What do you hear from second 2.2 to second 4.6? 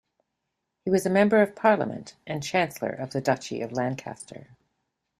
and Chancellor of the Duchy of Lancaster.